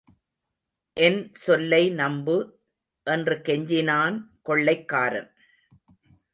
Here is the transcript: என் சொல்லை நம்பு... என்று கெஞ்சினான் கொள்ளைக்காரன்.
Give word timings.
என் 0.97 1.33
சொல்லை 1.33 1.89
நம்பு... 1.89 2.37
என்று 3.07 3.35
கெஞ்சினான் 3.45 4.17
கொள்ளைக்காரன். 4.41 5.31